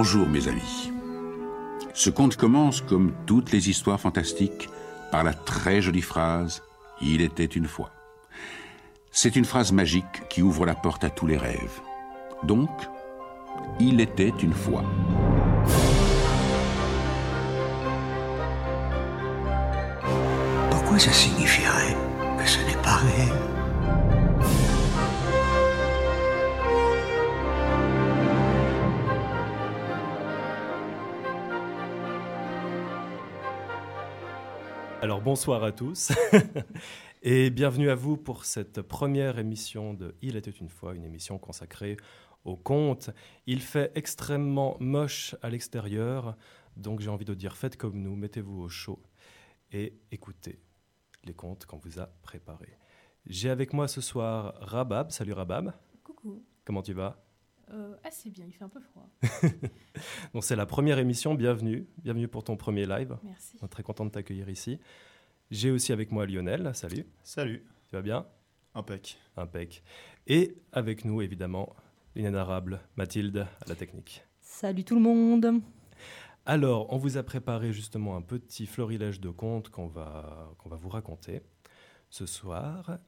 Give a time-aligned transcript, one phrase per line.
[0.00, 0.92] Bonjour mes amis.
[1.92, 4.68] Ce conte commence comme toutes les histoires fantastiques
[5.10, 6.62] par la très jolie phrase⁇
[7.04, 7.90] Il était une fois⁇
[9.10, 11.80] C'est une phrase magique qui ouvre la porte à tous les rêves.
[12.44, 12.70] Donc,
[13.80, 14.84] il était une fois.
[20.70, 21.96] Pourquoi ça signifierait
[22.38, 23.57] que ce n'est pas réel?
[35.08, 36.12] Alors bonsoir à tous
[37.22, 41.38] et bienvenue à vous pour cette première émission de Il était une fois, une émission
[41.38, 41.96] consacrée
[42.44, 43.08] au conte.
[43.46, 46.36] Il fait extrêmement moche à l'extérieur,
[46.76, 49.02] donc j'ai envie de dire faites comme nous, mettez-vous au chaud
[49.72, 50.60] et écoutez
[51.24, 52.76] les contes qu'on vous a préparés.
[53.24, 55.10] J'ai avec moi ce soir Rabab.
[55.10, 55.72] Salut Rabab.
[56.04, 56.44] Coucou.
[56.66, 57.27] Comment tu vas?
[57.70, 59.08] Euh, assez bien, il fait un peu froid.
[60.32, 61.86] Donc c'est la première émission, bienvenue.
[61.98, 63.18] Bienvenue pour ton premier live.
[63.22, 63.58] Merci.
[63.60, 64.78] On est très content de t'accueillir ici.
[65.50, 66.70] J'ai aussi avec moi Lionel.
[66.74, 67.06] Salut.
[67.22, 68.26] Salut, Tu vas bien?
[68.74, 69.18] Impec.
[69.36, 69.82] Impec.
[70.26, 71.74] Et avec nous, évidemment,
[72.14, 74.24] l'inénarrable Mathilde à la technique.
[74.40, 75.60] Salut tout le monde.
[76.46, 80.76] Alors, on vous a préparé justement un petit florilège de contes qu'on va, qu'on va
[80.76, 81.42] vous raconter
[82.08, 82.98] ce soir.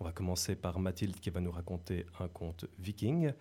[0.00, 3.32] On va commencer par Mathilde qui va nous raconter un conte viking.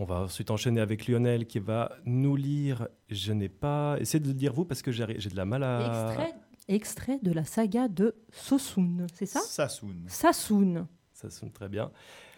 [0.00, 2.86] On va ensuite enchaîner avec Lionel qui va nous lire.
[3.08, 3.96] Je n'ai pas.
[3.98, 6.06] Essayez de le dire vous parce que j'ai j'ai de la mal à.
[6.06, 6.34] Extrait,
[6.68, 9.40] extrait de la saga de Sosun, c'est ça?
[9.40, 10.04] Sassoon.
[10.06, 10.86] Sassoon.
[11.12, 11.90] Ça sonne très bien.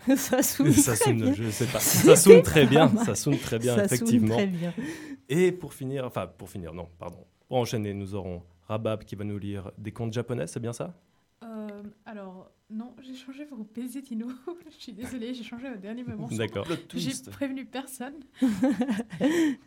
[0.17, 0.64] Sassoon.
[1.12, 1.34] bien.
[1.34, 1.80] je sais pas.
[1.80, 2.91] Sonne très bien.
[3.14, 4.36] sonne très bien, Sassoon, effectivement.
[4.36, 4.72] Très bien.
[5.28, 7.27] Et pour finir, enfin pour finir, non, pardon.
[7.47, 10.95] Pour enchaîner, nous aurons Rabab qui va nous lire des contes japonais, c'est bien ça?
[11.42, 14.28] Euh, alors, non, j'ai changé pour baiser Tino.
[14.70, 16.28] Je suis désolée, j'ai changé au dernier moment.
[16.33, 16.66] D'accord.
[16.94, 18.20] J'ai prévenu personne.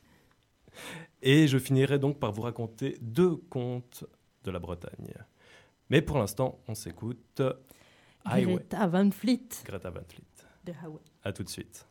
[1.22, 4.06] Et je finirai donc par vous raconter deux contes
[4.44, 5.14] de la Bretagne.
[5.90, 7.42] Mais pour l'instant, on s'écoute
[8.26, 10.46] Highway, Greta Van Fleet Greta Van Fleet.
[10.66, 11.06] de Hawaii.
[11.24, 11.88] À tout de suite.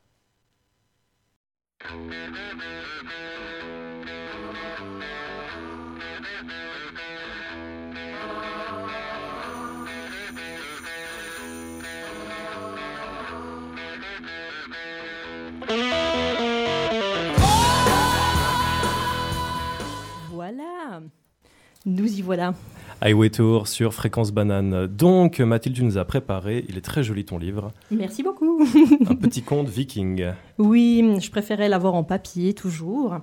[22.23, 22.55] Voilà.
[23.01, 24.87] Highway Tour sur Fréquence Banane.
[24.87, 28.65] Donc, Mathilde, tu nous as préparé, il est très joli ton livre, Merci beaucoup.
[29.09, 30.27] un petit conte viking.
[30.59, 33.17] Oui, je préférais l'avoir en papier toujours.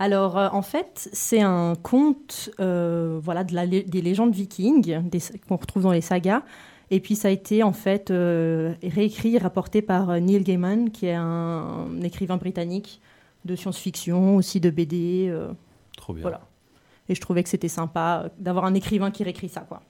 [0.00, 4.98] Alors, euh, en fait, c'est un conte euh, voilà, de la lé- des légendes vikings
[5.46, 6.42] qu'on retrouve dans les sagas.
[6.90, 11.06] Et puis, ça a été en fait euh, réécrit et rapporté par Neil Gaiman, qui
[11.06, 13.00] est un, un écrivain britannique
[13.44, 15.32] de science-fiction, aussi de BD.
[15.96, 16.22] Trop bien.
[16.22, 16.40] Voilà.
[17.12, 19.82] Et je trouvais que c'était sympa euh, d'avoir un écrivain qui réécrit ça, quoi.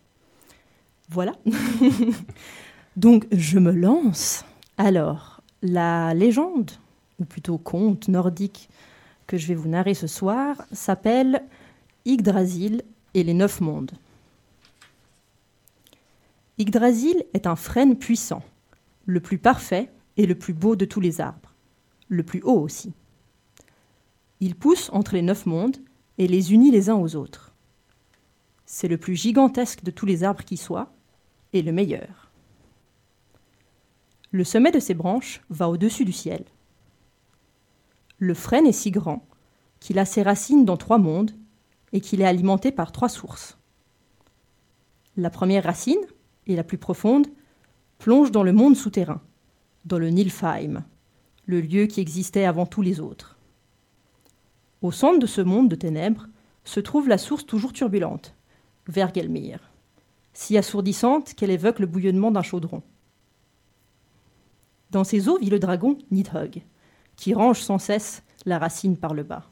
[1.09, 1.35] Voilà.
[2.97, 4.45] Donc, je me lance.
[4.77, 6.73] Alors, la légende,
[7.21, 8.69] ou plutôt conte nordique
[9.29, 11.45] que je vais vous narrer ce soir, s'appelle
[12.05, 12.83] Yggdrasil
[13.15, 13.93] et les neuf mondes.
[16.59, 18.43] Yggdrasil est un frêne puissant,
[19.07, 21.55] le plus parfait et le plus beau de tous les arbres,
[22.09, 22.93] le plus haut aussi.
[24.41, 25.77] Il pousse entre les neuf mondes
[26.23, 27.53] et les unit les uns aux autres.
[28.65, 30.93] C'est le plus gigantesque de tous les arbres qui soient,
[31.53, 32.31] et le meilleur.
[34.31, 36.45] Le sommet de ses branches va au-dessus du ciel.
[38.19, 39.27] Le frêne est si grand
[39.81, 41.33] qu'il a ses racines dans trois mondes
[41.93, 43.59] et qu'il est alimenté par trois sources.
[45.17, 46.07] La première racine,
[46.47, 47.27] et la plus profonde,
[47.99, 49.21] plonge dans le monde souterrain,
[49.87, 50.85] dans le Nilfheim,
[51.47, 53.37] le lieu qui existait avant tous les autres.
[54.83, 56.27] Au centre de ce monde de ténèbres
[56.65, 58.35] se trouve la source toujours turbulente,
[58.89, 59.61] Vergelmir,
[60.33, 62.83] si assourdissante qu'elle évoque le bouillonnement d'un chaudron.
[64.91, 66.63] Dans ses eaux vit le dragon Nidhogg,
[67.15, 69.45] qui range sans cesse la racine par le bas.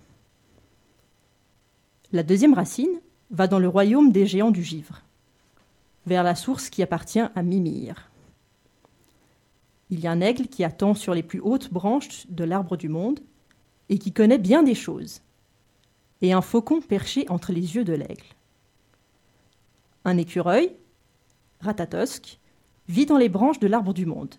[2.11, 3.01] La deuxième racine
[3.31, 5.03] va dans le royaume des géants du givre,
[6.07, 8.11] vers la source qui appartient à Mimir.
[9.91, 12.89] Il y a un aigle qui attend sur les plus hautes branches de l'arbre du
[12.89, 13.21] monde
[13.91, 15.21] et qui connaît bien des choses,
[16.23, 18.25] et un faucon perché entre les yeux de l'aigle.
[20.05, 20.73] Un écureuil,
[21.61, 22.39] Ratatosk,
[22.89, 24.35] vit dans les branches de l'arbre du monde.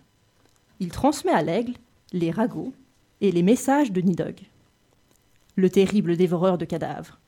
[0.80, 1.74] Il transmet à l'aigle
[2.12, 2.72] les ragots
[3.20, 4.40] et les messages de Nidog,
[5.54, 7.20] le terrible dévoreur de cadavres,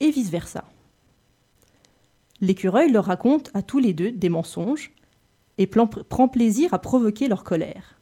[0.00, 0.64] et vice-versa.
[2.40, 4.92] L'écureuil leur raconte à tous les deux des mensonges
[5.58, 7.97] et prend plaisir à provoquer leur colère.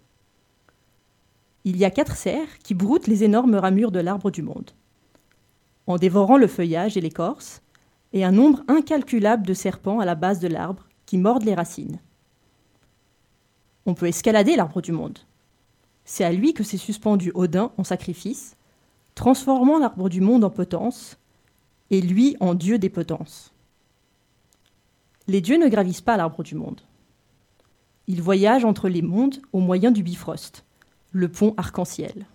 [1.67, 4.71] Il y a quatre cerfs qui broutent les énormes ramures de l'arbre du monde.
[5.89, 7.61] En dévorant le feuillage et l'écorce,
[8.13, 11.99] et un nombre incalculable de serpents à la base de l'arbre qui mordent les racines.
[13.85, 15.19] On peut escalader l'arbre du monde.
[16.05, 18.57] C'est à lui que s'est suspendu Odin en sacrifice,
[19.17, 21.19] transformant l'arbre du monde en potence,
[21.91, 23.53] et lui en dieu des potences.
[25.27, 26.81] Les dieux ne gravissent pas l'arbre du monde.
[28.07, 30.65] Ils voyagent entre les mondes au moyen du Bifrost,
[31.17, 32.27] le pont arc-en-ciel.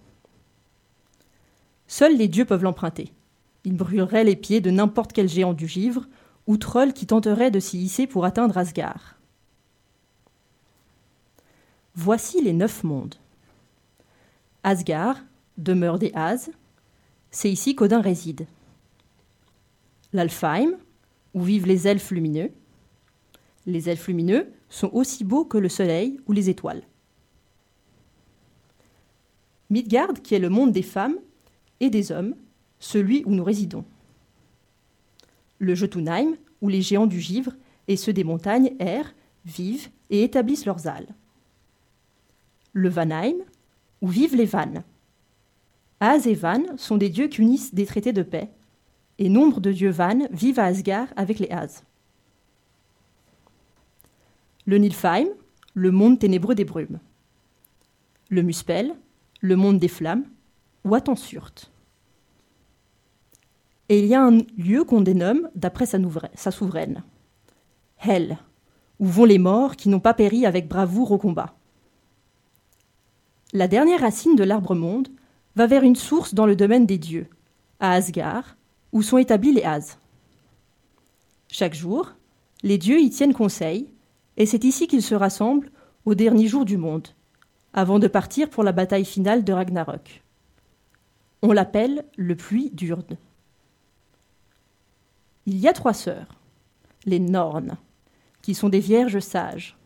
[1.85, 3.13] Seuls les dieux peuvent l'emprunter.
[3.63, 6.07] Ils brûleraient les pieds de n'importe quel géant du givre
[6.47, 9.17] ou troll qui tenterait de s'y hisser pour atteindre Asgard.
[11.93, 13.15] Voici les neuf mondes.
[14.63, 15.17] Asgard,
[15.57, 16.49] demeure des As,
[17.29, 18.47] c'est ici qu'Odin réside.
[20.11, 20.71] L'Alfheim,
[21.35, 22.49] où vivent les elfes lumineux.
[23.67, 26.81] Les elfes lumineux sont aussi beaux que le soleil ou les étoiles.
[29.71, 31.15] Midgard, qui est le monde des femmes
[31.79, 32.35] et des hommes,
[32.79, 33.85] celui où nous résidons.
[35.59, 37.53] Le Jotunheim, où les géants du givre
[37.87, 39.13] et ceux des montagnes errent,
[39.45, 41.07] vivent et établissent leurs ailes.
[42.73, 43.37] Le Vanheim,
[44.01, 44.83] où vivent les Vannes.
[45.99, 48.49] Az et Van sont des dieux qui unissent des traités de paix,
[49.19, 51.83] et nombre de dieux Van vivent à Asgard avec les Az.
[54.65, 55.27] Le Nilfheim,
[55.73, 56.99] le monde ténébreux des brumes.
[58.29, 58.95] Le Muspel,
[59.41, 60.25] le monde des flammes,
[60.85, 61.71] ou Attensurt.
[63.89, 67.03] Et il y a un lieu qu'on dénomme d'après sa, souveraine.
[67.99, 68.37] Hell,
[68.99, 71.55] où vont les morts qui n'ont pas péri avec bravoure au combat.
[73.51, 75.09] La dernière racine de l'arbre monde
[75.55, 77.27] va vers une source dans le domaine des dieux,
[77.79, 78.55] à Asgard,
[78.93, 79.97] où sont établis les As.
[81.49, 82.13] Chaque jour,
[82.63, 83.89] les dieux y tiennent conseil,
[84.37, 85.69] et c'est ici qu'ils se rassemblent
[86.05, 87.09] au dernier jour du monde,
[87.73, 90.23] avant de partir pour la bataille finale de Ragnarok.
[91.41, 93.17] On l'appelle le puits d'Urde.
[95.45, 96.39] Il y a trois sœurs,
[97.05, 97.77] les Nornes,
[98.41, 99.77] qui sont des vierges sages.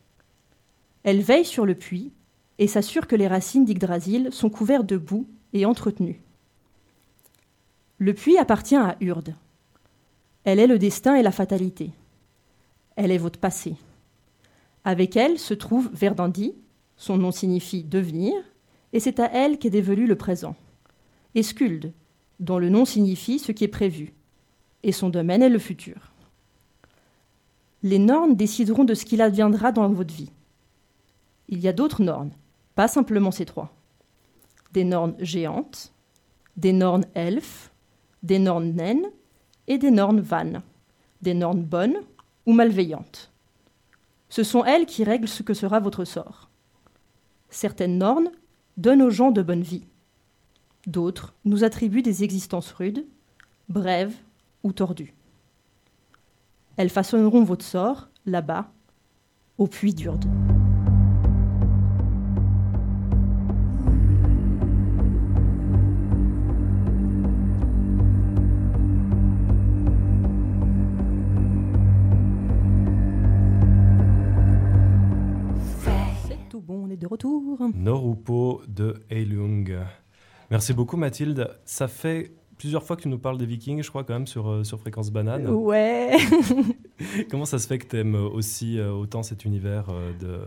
[1.04, 2.12] Elles veillent sur le puits
[2.58, 6.22] et s'assurent que les racines d'Yggdrasil sont couvertes de boue et entretenues.
[7.98, 9.36] Le puits appartient à Urde.
[10.44, 11.92] Elle est le destin et la fatalité.
[12.96, 13.76] Elle est votre passé.
[14.84, 16.54] Avec elle se trouve Verdandi,
[16.98, 18.34] son nom signifie devenir,
[18.94, 20.56] et c'est à elle qu'est dévolu le présent.
[21.34, 21.94] Et Skuld,
[22.40, 24.14] dont le nom signifie ce qui est prévu,
[24.84, 26.12] et son domaine est le futur.
[27.84, 30.32] Les nornes décideront de ce qu'il adviendra dans votre vie.
[31.50, 32.32] Il y a d'autres nornes,
[32.74, 33.76] pas simplement ces trois.
[34.72, 35.94] Des nornes géantes,
[36.58, 37.72] des nornes elfes,
[38.24, 39.06] des nornes naines
[39.68, 40.62] et des nornes vannes,
[41.22, 41.98] des nornes bonnes
[42.46, 43.32] ou malveillantes.
[44.30, 46.50] Ce sont elles qui règlent ce que sera votre sort.
[47.56, 48.32] Certaines nornes
[48.76, 49.86] donnent aux gens de bonne vie.
[50.88, 53.06] D'autres nous attribuent des existences rudes,
[53.70, 54.14] brèves
[54.64, 55.14] ou tordues.
[56.76, 58.70] Elles façonneront votre sort, là-bas,
[59.58, 60.26] au puits d'Urde.
[77.74, 79.78] Norupo de Eilung.
[80.52, 81.50] Merci beaucoup Mathilde.
[81.66, 84.50] Ça fait plusieurs fois que tu nous parles des Vikings, je crois, quand même, sur,
[84.50, 85.48] euh, sur Fréquence Banane.
[85.50, 86.16] Ouais.
[87.30, 90.40] Comment ça se fait que tu aimes aussi euh, autant cet univers, euh, de,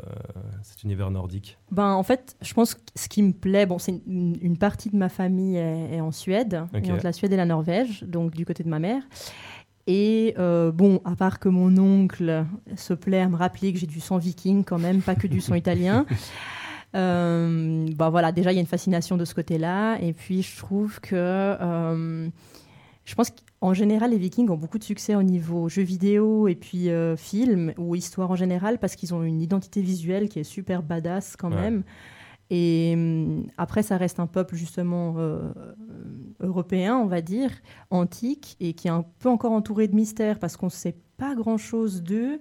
[0.63, 1.59] cet univers nordique?
[1.71, 4.89] Ben, en fait, je pense que ce qui me plaît, bon, c'est une, une partie
[4.89, 8.35] de ma famille est, est en Suède, et entre la Suède et la Norvège, donc
[8.35, 9.03] du côté de ma mère.
[9.89, 12.45] Et euh, bon, à part que mon oncle
[12.77, 15.41] se plaît à me rappeler que j'ai du sang viking quand même, pas que du
[15.41, 16.05] sang italien.
[16.97, 20.57] Euh, bah voilà, déjà il y a une fascination de ce côté-là, et puis je
[20.57, 22.29] trouve que euh,
[23.05, 23.31] je pense
[23.61, 27.15] qu'en général les Vikings ont beaucoup de succès au niveau jeux vidéo et puis euh,
[27.17, 31.37] films ou histoire en général parce qu'ils ont une identité visuelle qui est super badass
[31.37, 31.61] quand Ouais.
[31.61, 31.83] même.
[32.51, 35.53] Et hum, après, ça reste un peuple justement euh,
[36.41, 37.51] européen, on va dire,
[37.91, 41.35] antique, et qui est un peu encore entouré de mystères parce qu'on ne sait pas
[41.35, 42.41] grand-chose d'eux.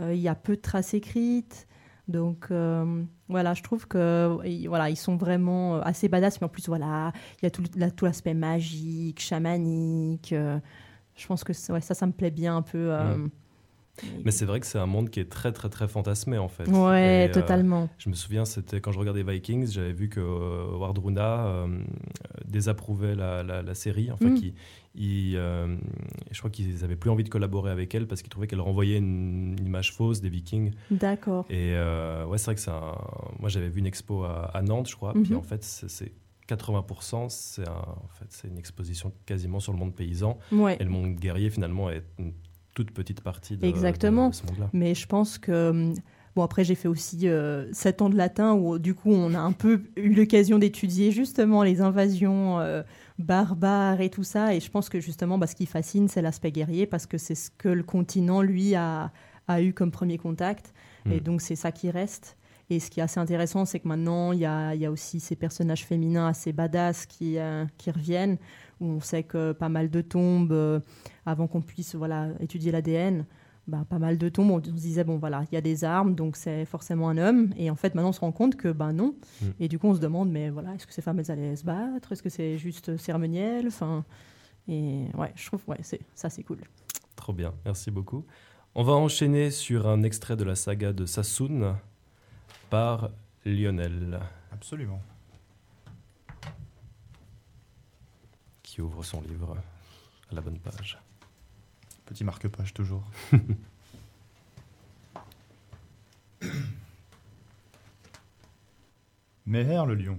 [0.00, 1.68] Euh, Il y a peu de traces écrites.
[2.06, 6.50] Donc euh, voilà, je trouve que voilà, ils sont vraiment euh, assez badass, mais en
[6.50, 10.32] plus voilà, il y a tout, la- tout l'aspect magique, chamanique.
[10.34, 10.58] euh,
[11.16, 12.92] je pense que ouais, ça, ça me plaît bien un peu.
[12.92, 13.16] euh,
[14.24, 16.68] Mais c'est vrai que c'est un monde qui est très très très fantasmé en fait.
[16.68, 17.88] Ouais, Et, totalement.
[17.96, 20.20] je me souviens, c'était quand je regardais Vikings, j'avais vu que
[20.76, 21.66] Wardruna
[23.14, 24.10] la, la- la série.
[24.10, 24.34] Enfin, Mm.
[24.34, 24.54] qui,
[24.94, 25.76] ils, euh,
[26.30, 28.98] je crois qu'ils n'avaient plus envie de collaborer avec elle parce qu'ils trouvaient qu'elle renvoyait
[28.98, 30.72] une, une image fausse des Vikings.
[30.90, 31.46] D'accord.
[31.50, 32.94] Et euh, ouais, c'est vrai que c'est un...
[33.40, 35.12] Moi, j'avais vu une expo à, à Nantes, je crois.
[35.12, 35.36] Puis Mhm.
[35.38, 36.12] en fait, c'est c'est
[36.48, 40.38] 80%, c'est un- en fait, une exposition quasiment sur le monde paysan.
[40.52, 40.76] Ouais.
[40.78, 42.32] Et le monde guerrier, finalement, est une
[42.74, 44.26] toute petite partie de, Exactement.
[44.26, 44.70] de- de ce monde-là.
[44.72, 45.92] Mais je pense que.
[46.36, 49.38] Bon, après, j'ai fait aussi euh, 7 ans de latin où, du coup, on a
[49.38, 52.82] un peu eu l'occasion d'étudier justement les invasions euh,
[53.18, 54.54] barbares et tout ça.
[54.54, 57.34] Et je pense que justement, bah, ce qui fascine, c'est l'aspect guerrier parce que c'est
[57.36, 59.12] ce que le continent, lui, a,
[59.46, 60.72] a eu comme premier contact.
[61.10, 61.20] Et Mm.
[61.20, 62.36] donc, c'est ça qui reste.
[62.70, 65.20] Et ce qui est assez intéressant, c'est que maintenant, il y a, y a aussi
[65.20, 68.38] ces personnages féminins assez badass qui, euh, qui reviennent,
[68.80, 70.80] où on sait que pas mal de tombes, euh,
[71.26, 73.26] avant qu'on puisse voilà, étudier l'ADN,
[73.66, 75.84] bah, pas mal de tombes, on, on se disait, bon voilà, il y a des
[75.84, 77.52] armes, donc c'est forcément un homme.
[77.56, 79.14] Et en fait, maintenant, on se rend compte que ben non.
[79.40, 79.46] Mm.
[79.60, 81.64] Et du coup, on se demande, mais voilà, est-ce que ces femmes, elles allaient se
[81.64, 82.12] battre?
[82.12, 83.66] Est-ce que c'est juste cérémoniel?
[83.68, 84.04] Enfin,
[84.68, 86.58] Et ouais, je trouve, ouais, c'est, ça, c'est cool.
[87.16, 88.24] Trop bien, merci beaucoup.
[88.74, 91.76] On va enchaîner sur un extrait de la saga de Sassoon
[92.70, 93.10] par
[93.46, 94.20] Lionel,
[94.52, 95.00] Absolument.
[98.62, 99.56] qui ouvre son livre
[100.32, 100.98] à la bonne page.
[102.14, 103.02] Petit marque-page toujours.
[109.46, 110.16] Meher le lion,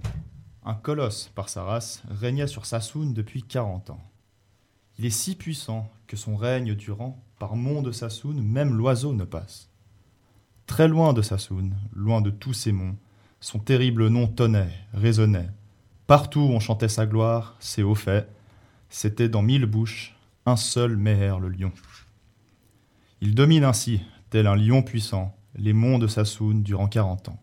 [0.66, 4.04] un colosse par sa race, régnait sur Sassoon depuis 40 ans.
[4.98, 9.24] Il est si puissant que son règne durant, par mont de Sassoon, même l'oiseau ne
[9.24, 9.70] passe.
[10.66, 12.96] Très loin de Sassoon, loin de tous ces monts,
[13.40, 15.48] son terrible nom tonnait, résonnait.
[16.06, 18.30] Partout on chantait sa gloire, ses hauts faits.
[18.90, 20.15] C'était dans mille bouches
[20.46, 21.72] un seul Meher le lion.
[23.20, 24.00] Il domine ainsi,
[24.30, 27.42] tel un lion puissant, les monts de Sassoon durant quarante ans.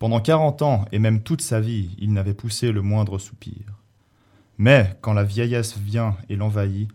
[0.00, 3.62] Pendant quarante ans, et même toute sa vie, il n'avait poussé le moindre soupir.
[4.58, 6.90] Mais, quand la vieillesse vient et l'envahit,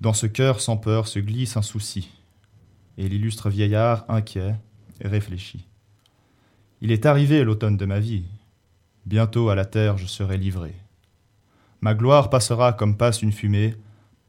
[0.00, 2.10] dans ce cœur sans peur se glisse un souci,
[2.96, 4.54] et l'illustre vieillard, inquiet,
[5.02, 5.66] réfléchit.
[6.80, 8.24] Il est arrivé l'automne de ma vie.
[9.04, 10.74] Bientôt à la terre je serai livré.
[11.80, 13.76] Ma gloire passera comme passe une fumée,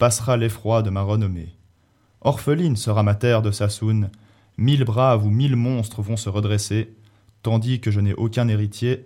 [0.01, 1.53] passera l'effroi de ma renommée.
[2.21, 4.09] Orpheline sera ma terre de Sassoon,
[4.57, 6.95] mille braves ou mille monstres vont se redresser,
[7.43, 9.05] tandis que je n'ai aucun héritier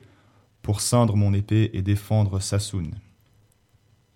[0.61, 2.91] pour ceindre mon épée et défendre Sassoon.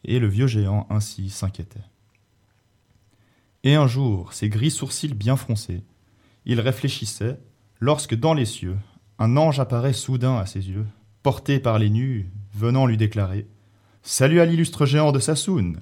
[0.06, 1.84] Et le vieux géant ainsi s'inquiétait.
[3.66, 5.84] Et un jour, ses gris sourcils bien froncés,
[6.46, 7.42] il réfléchissait,
[7.82, 8.78] lorsque dans les cieux,
[9.18, 10.88] un ange apparaît soudain à ses yeux,
[11.24, 13.48] porté par les nus, venant lui déclarer
[14.02, 15.74] Salut à l'illustre géant de Sassoon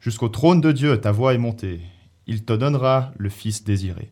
[0.00, 1.82] Jusqu'au trône de Dieu ta voix est montée,
[2.26, 4.10] il te donnera le fils désiré.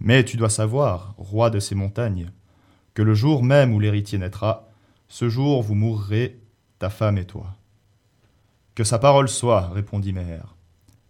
[0.00, 2.30] Mais tu dois savoir, roi de ces montagnes,
[2.94, 4.70] que le jour même où l'héritier naîtra,
[5.06, 6.40] ce jour vous mourrez,
[6.78, 7.54] ta femme et toi.
[8.74, 10.54] Que sa parole soit, répondit Meher.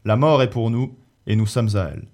[0.05, 0.97] La mort est pour nous,
[1.29, 2.09] et nous sommes à elle.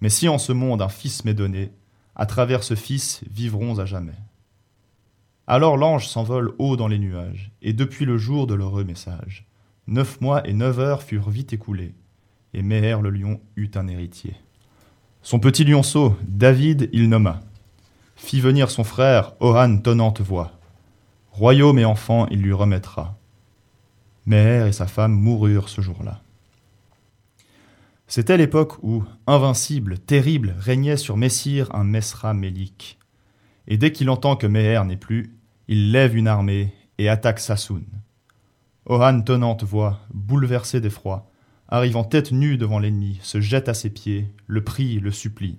[0.00, 1.70] Mais si en ce monde un fils m'est donné,
[2.16, 4.18] à travers ce fils vivrons à jamais.
[5.46, 9.46] Alors l'ange s'envole haut dans les nuages, et depuis le jour de l'heureux message,
[9.86, 11.94] neuf mois et neuf heures furent vite écoulés,
[12.52, 14.34] et Meher le lion eut un héritier.
[15.22, 17.40] Son petit lionceau, David, il nomma,
[18.16, 20.52] fit venir son frère, Oran tonnante voix.
[21.30, 23.18] Royaume et enfant il lui remettra.
[24.26, 26.20] Meher et sa femme moururent ce jour-là.
[28.06, 32.98] C'était l'époque où, invincible, terrible, régnait sur Messire un Mesra Mélik.
[33.66, 35.34] Et dès qu'il entend que Meher n'est plus,
[35.68, 37.82] il lève une armée et attaque Sassoon.
[38.86, 41.30] Ohan tonnante voix, bouleversé d'effroi,
[41.68, 45.58] arrivant tête nue devant l'ennemi, se jette à ses pieds, le prie, le supplie.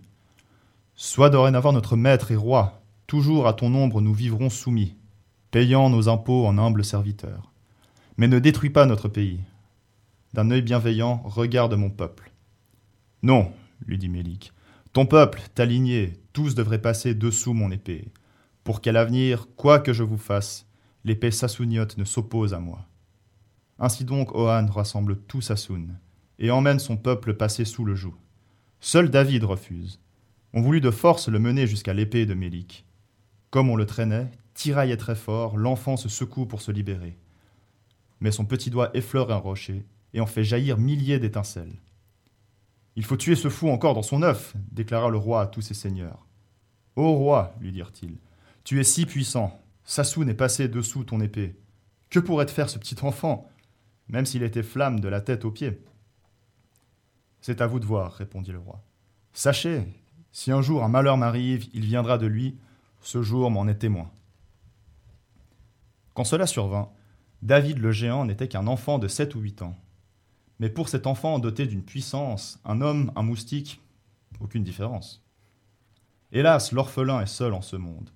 [0.94, 4.96] Sois dorénavant notre maître et roi, toujours à ton ombre nous vivrons soumis,
[5.50, 7.52] payant nos impôts en humbles serviteurs.
[8.18, 9.40] Mais ne détruis pas notre pays.
[10.34, 12.32] D'un œil bienveillant, regarde mon peuple.
[13.24, 13.52] Non,
[13.88, 14.54] lui dit Mélik,
[14.94, 18.12] ton peuple, ta lignée, tous devraient passer dessous mon épée,
[18.64, 20.68] pour qu'à l'avenir, quoi que je vous fasse,
[21.04, 22.86] l'épée sassouniote ne s'oppose à moi.
[23.80, 25.98] Ainsi donc Ohan rassemble tout Sassoun,
[26.40, 28.16] et emmène son peuple passer sous le joug.
[28.80, 30.00] Seul David refuse.
[30.54, 32.86] On voulut de force le mener jusqu'à l'épée de Mélik.
[33.50, 37.18] Comme on le traînait, tiraillait très fort, l'enfant se secoue pour se libérer.
[38.22, 41.76] Mais son petit doigt effleure un rocher, et en fait jaillir milliers d'étincelles.
[42.96, 45.74] Il faut tuer ce fou encore dans son œuf, déclara le roi à tous ses
[45.74, 46.26] seigneurs.
[46.96, 48.18] Ô roi, lui dirent-ils,
[48.64, 51.56] tu es si puissant, Sassoun est passé dessous ton épée.
[52.10, 53.50] Que pourrait te faire ce petit enfant,
[54.08, 55.82] même s'il était flamme de la tête aux pieds
[57.42, 58.84] C'est à vous de voir, répondit le roi.
[59.34, 59.84] Sachez,
[60.32, 62.58] si un jour un malheur m'arrive, il viendra de lui,
[63.02, 64.12] ce jour m'en est témoin.
[66.14, 66.90] Quand cela survint,
[67.42, 69.78] David le géant n'était qu'un enfant de 7 ou 8 ans.
[70.60, 73.82] Mais pour cet enfant doté d'une puissance, un homme, un moustique,
[74.40, 75.24] aucune différence.
[76.32, 78.10] Hélas, l'orphelin est seul en ce monde.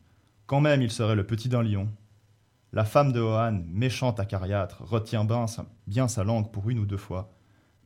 [0.45, 1.89] Quand même il serait le petit d'un lion.
[2.71, 5.25] La femme de Hohan, méchante acariâtre, retient
[5.87, 7.33] bien sa langue pour une ou deux fois,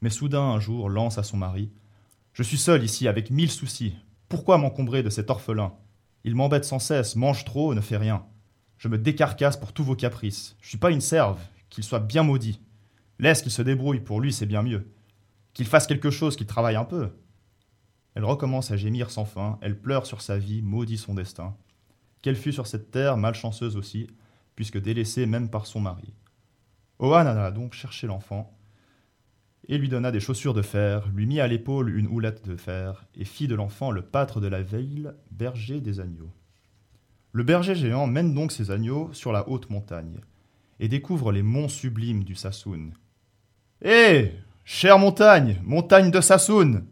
[0.02, 1.72] mais soudain un jour lance à son mari
[2.34, 3.96] Je suis seul ici avec mille soucis.
[4.28, 5.74] Pourquoi m'encombrer de cet orphelin?
[6.26, 8.26] Il m'embête sans cesse, mange trop, ne fait rien.
[8.78, 10.58] Je me décarcasse pour tous vos caprices.
[10.60, 12.60] Je suis pas une serve, qu'il soit bien maudit.
[13.20, 14.92] Laisse qu'il se débrouille, pour lui c'est bien mieux.
[15.54, 17.12] Qu'il fasse quelque chose, qu'il travaille un peu.
[18.16, 21.56] Elle recommence à gémir sans fin, elle pleure sur sa vie, maudit son destin.
[22.22, 24.08] Qu'elle fut sur cette terre, malchanceuse aussi,
[24.56, 26.14] puisque délaissée même par son mari.
[27.00, 28.58] Ohan alla donc chercher l'enfant,
[29.68, 33.06] et lui donna des chaussures de fer, lui mit à l'épaule une houlette de fer,
[33.16, 36.34] et fit de l'enfant le pâtre de la ville, berger des agneaux.
[37.32, 40.20] Le berger géant mène donc ses agneaux sur la haute montagne,
[40.80, 42.94] et découvre les monts sublimes du Sassoun.
[43.82, 44.34] Hé
[44.66, 46.86] Chère montagne Montagne de Sassoun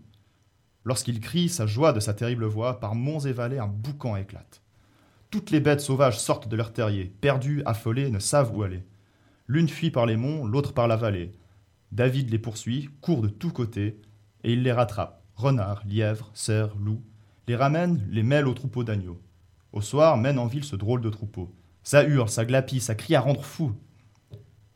[0.84, 4.62] Lorsqu'il crie sa joie de sa terrible voix, par monts et vallées un boucan éclate.
[5.32, 8.84] Toutes les bêtes sauvages sortent de leur terrier, perdues, affolées, ne savent où aller.
[9.48, 11.32] L'une fuit par les monts, l'autre par la vallée.
[11.94, 14.02] David les poursuit, court de tous côtés,
[14.44, 15.24] et il les rattrape.
[15.36, 17.02] Renards, lièvres, cerfs, loups.
[17.48, 19.22] Les ramène, les mêle au troupeau d'agneaux.
[19.72, 21.50] Au soir, mène en ville ce drôle de troupeau.
[21.82, 23.74] Ça hurle, ça glapit, ça crie à rendre fou.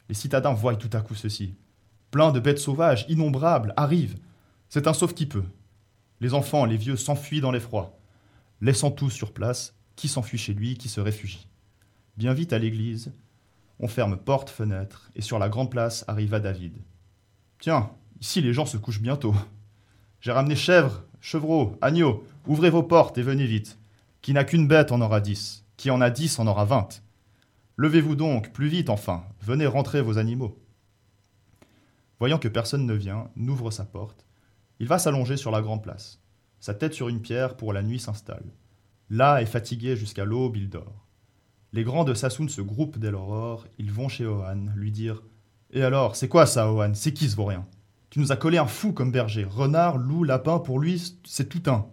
[0.08, 1.56] Les citadins voient tout à coup ceci.
[2.12, 4.20] Plein de bêtes sauvages, innombrables, arrivent.
[4.70, 5.44] C'est un sauve qui peut.
[6.22, 8.00] Les enfants, les vieux s'enfuient dans l'effroi.
[8.62, 11.48] Laissant tous sur place, qui s'enfuit chez lui, qui se réfugie.
[12.18, 13.14] Bien vite à l'église,
[13.80, 16.78] on ferme porte, fenêtre, et sur la grande place arriva David.
[17.60, 19.36] Tiens, ici les gens se couchent bientôt.
[20.22, 23.78] J'ai ramené chèvres, chevreaux, agneaux, ouvrez vos portes et venez vite.
[24.22, 27.02] Qui n'a qu'une bête en aura dix, qui en a dix en aura vingt.
[27.78, 30.58] Levez-vous donc, plus vite enfin, venez rentrer vos animaux.
[32.20, 34.26] Voyant que personne ne vient, n'ouvre sa porte,
[34.80, 36.20] il va s'allonger sur la grande place.
[36.60, 38.46] Sa tête sur une pierre pour la nuit s'installe.
[39.10, 41.06] Là est fatigué jusqu'à l'aube, il dort.
[41.74, 45.22] Les grands de Sassoun se groupent dès l'aurore, ils vont chez Ohan, lui dire
[45.72, 46.94] Et alors, c'est quoi ça, Ohan?
[46.94, 47.68] C'est qui ce vaurien?
[48.10, 49.44] Tu nous as collé un fou comme berger.
[49.44, 51.88] Renard, loup, lapin, pour lui, c'est tout un.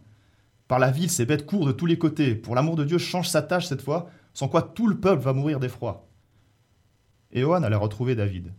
[0.68, 2.34] Par la ville, ces bêtes courent de tous les côtés.
[2.34, 5.32] Pour l'amour de Dieu, change sa tâche cette fois, sans quoi tout le peuple va
[5.32, 6.08] mourir d'effroi.
[7.32, 8.52] Et Ohan allait retrouver David.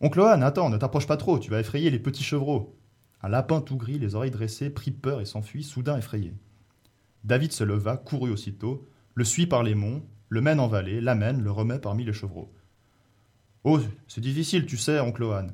[0.00, 2.76] Oncle Ohan, attends, ne t'approche pas trop, tu vas effrayer les petits chevreaux.
[3.22, 6.34] Un lapin tout gris, les oreilles dressées, prit peur et s'enfuit, soudain effrayé.
[7.24, 11.42] David se leva, courut aussitôt, le suit par les monts, le mène en vallée, l'amène,
[11.42, 12.52] le remet parmi les chevreaux.
[13.64, 15.48] Oh, c'est difficile, tu sais, oncle Ohan.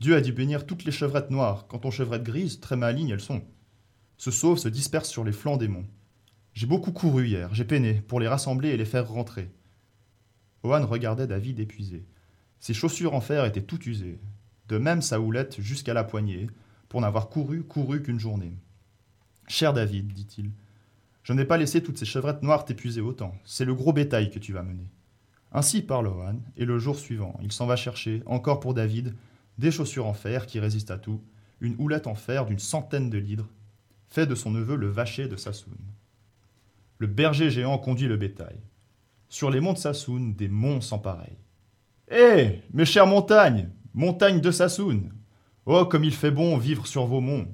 [0.00, 1.66] Dieu a dû bénir toutes les chevrettes noires.
[1.68, 3.42] Quant aux chevrettes grises, très malignes elles sont.
[4.18, 5.86] Ce sauve se disperse sur les flancs des monts.
[6.52, 9.50] J'ai beaucoup couru hier, j'ai peiné, pour les rassembler et les faire rentrer.
[10.62, 12.06] Ohan regardait David épuisé.
[12.58, 14.18] Ses chaussures en fer étaient toutes usées,
[14.68, 16.48] de même sa houlette jusqu'à la poignée,
[16.88, 18.58] pour n'avoir couru, couru qu'une journée.
[19.48, 20.50] Cher David, dit-il,
[21.26, 23.34] je n'ai pas laissé toutes ces chevrettes noires t'épuiser autant.
[23.44, 24.88] C'est le gros bétail que tu vas mener.
[25.50, 29.12] Ainsi parle Ohan, et le jour suivant, il s'en va chercher, encore pour David,
[29.58, 31.20] des chaussures en fer qui résistent à tout,
[31.60, 33.48] une houlette en fer d'une centaine de lidres,
[34.06, 35.74] fait de son neveu le vacher de Sassoun.
[36.98, 38.60] Le berger géant conduit le bétail.
[39.28, 41.38] Sur les monts de Sassoun, des monts sans pareil.
[42.08, 45.10] Hé, mes chères montagnes, montagnes de Sassoun,
[45.64, 47.48] Oh, comme il fait bon vivre sur vos monts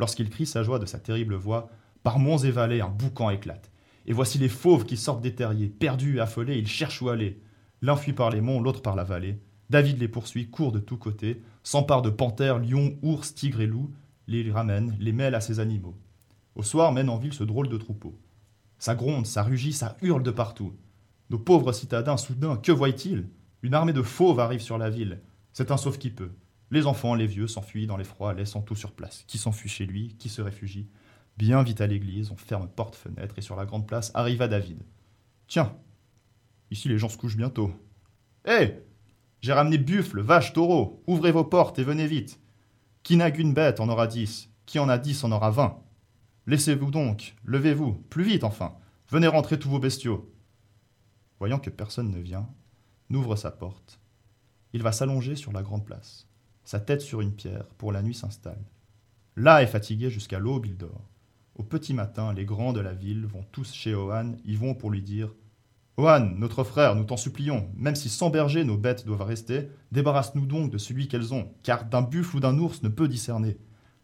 [0.00, 1.70] Lorsqu'il crie sa joie de sa terrible voix,
[2.02, 3.70] par monts et vallées, un boucan éclate.
[4.06, 7.40] Et voici les fauves qui sortent des terriers, perdus, affolés, ils cherchent où aller.
[7.80, 9.40] L'un fuit par les monts, l'autre par la vallée.
[9.70, 13.90] David les poursuit, court de tous côtés, s'empare de panthères, lions, ours, tigres et loups,
[14.26, 15.96] les ramène, les mêle à ses animaux.
[16.54, 18.18] Au soir mène en ville ce drôle de troupeau.
[18.78, 20.74] Ça gronde, ça rugit, ça hurle de partout.
[21.30, 23.28] Nos pauvres citadins, soudain, que voient-ils?
[23.62, 25.20] Une armée de fauves arrive sur la ville.
[25.52, 26.32] C'est un sauve qui peut.
[26.70, 29.24] Les enfants, les vieux s'enfuient dans l'effroi, laissant tout sur place.
[29.28, 30.88] Qui s'enfuit chez lui, qui se réfugie?
[31.42, 34.80] Bien vite à l'église, on ferme porte-fenêtre et sur la grande place arriva David.
[35.48, 35.76] Tiens,
[36.70, 37.72] ici les gens se couchent bientôt.
[38.46, 38.76] Hé
[39.40, 41.02] J'ai ramené buffle, vache, taureau.
[41.08, 42.40] Ouvrez vos portes et venez vite.
[43.02, 44.50] Qui n'a qu'une bête en aura dix.
[44.66, 45.82] Qui en a dix en aura vingt.
[46.46, 48.76] Laissez-vous donc, levez-vous, plus vite enfin.
[49.08, 50.32] Venez rentrer tous vos bestiaux.
[51.40, 52.48] Voyant que personne ne vient,
[53.10, 53.98] n'ouvre sa porte.
[54.74, 56.28] Il va s'allonger sur la grande place
[56.62, 58.64] sa tête sur une pierre, pour la nuit s'installe.
[59.34, 61.11] Là est fatigué jusqu'à l'aube, il dort.
[61.54, 64.90] Au petit matin, les grands de la ville vont tous chez Ohan, y vont pour
[64.90, 65.34] lui dire
[65.98, 70.46] Ohan, notre frère, nous t'en supplions, même si sans berger nos bêtes doivent rester, débarrasse-nous
[70.46, 73.58] donc de celui qu'elles ont, car d'un buffle ou d'un ours ne peut discerner.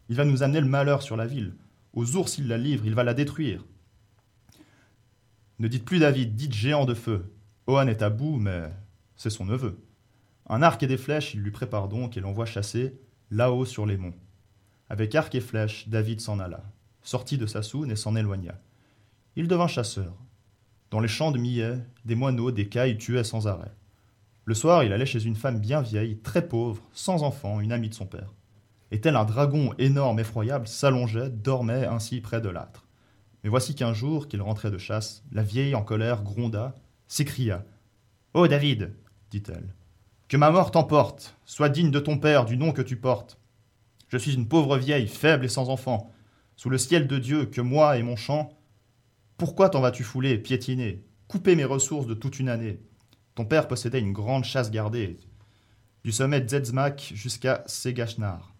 [0.07, 1.55] Il va nous amener le malheur sur la ville.
[1.93, 3.65] Aux ours il la livre, il va la détruire.
[5.57, 7.33] Ne dites plus David, dites géant de feu.
[7.65, 8.71] Ohan est à bout, mais
[9.15, 9.79] c'est son neveu.
[10.47, 12.99] Un arc et des flèches, il lui prépare donc et l'envoie chasser
[13.31, 14.15] là-haut sur les monts.
[14.89, 16.63] Avec arc et flèches, David s'en alla,
[17.03, 18.59] sortit de Sassoun et s'en éloigna.
[19.35, 20.13] Il devint chasseur.
[20.91, 23.71] Dans les champs de millet, des moineaux, des cailles tuaient sans arrêt.
[24.45, 27.89] Le soir, il allait chez une femme bien vieille, très pauvre, sans enfant, une amie
[27.89, 28.33] de son père.
[28.91, 32.87] Et tel un dragon énorme, effroyable, s'allongeait, dormait ainsi près de l'âtre.
[33.43, 36.75] Mais voici qu'un jour qu'il rentrait de chasse, la vieille en colère gronda,
[37.07, 37.63] s'écria
[38.33, 38.93] Ô David
[39.29, 39.75] dit-elle,
[40.27, 43.39] que ma mort t'emporte, sois digne de ton père, du nom que tu portes.
[44.07, 46.11] Je suis une pauvre vieille, faible et sans enfant,
[46.59, 48.51] sous le ciel de Dieu, que moi et mon champ.
[49.37, 52.81] Pourquoi t'en vas-tu fouler, piétiner, couper mes ressources de toute une année?
[53.33, 55.17] Ton père possédait une grande chasse gardée,
[56.03, 58.53] du sommet Zedzmak jusqu'à Segachnar.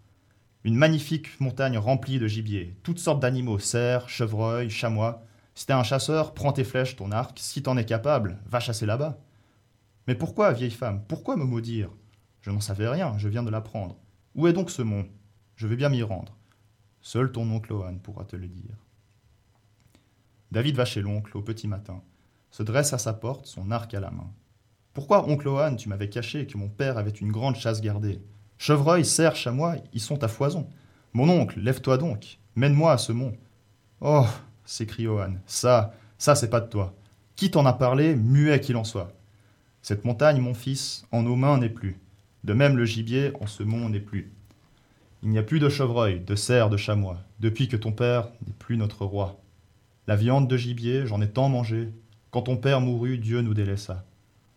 [0.64, 5.26] Une magnifique montagne remplie de gibier, toutes sortes d'animaux, cerfs, chevreuils, chamois.
[5.54, 8.86] Si t'es un chasseur, prends tes flèches, ton arc, si t'en es capable, va chasser
[8.86, 9.20] là-bas.
[10.08, 11.90] Mais pourquoi, vieille femme, pourquoi me maudire?
[12.40, 13.98] Je n'en savais rien, je viens de l'apprendre.
[14.36, 15.06] Où est donc ce mont?
[15.58, 16.38] Je vais bien m'y rendre.
[17.02, 18.76] Seul ton oncle Ohan pourra te le dire.
[20.52, 22.02] David va chez l'oncle au petit matin,
[22.52, 24.30] se dresse à sa porte, son arc à la main.
[24.94, 28.22] Pourquoi, oncle Ohan, tu m'avais caché que mon père avait une grande chasse gardée?
[28.58, 30.68] Chevreuil, cerf, chamois, ils sont à foison.
[31.14, 33.36] Mon oncle, lève-toi donc, mène-moi à ce mont.
[34.02, 34.26] Oh
[34.66, 36.94] s'écrie Ohan, ça, ça c'est pas de toi.
[37.36, 39.14] Qui t'en a parlé, muet qu'il en soit?
[39.82, 42.00] Cette montagne, mon fils, en nos mains n'est plus.
[42.44, 44.32] De même le gibier, en ce mont n'est plus.
[45.21, 48.53] Il n'y a plus de chevreuil, de cerf, de chamois, depuis que ton père n'est
[48.53, 49.41] plus notre roi.
[50.08, 51.89] La viande de gibier, j'en ai tant mangé.
[52.32, 54.05] Quand ton père mourut, Dieu nous délaissa.